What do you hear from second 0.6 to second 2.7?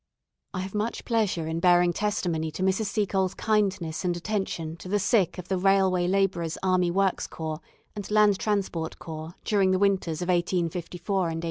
have much pleasure in bearing testimony to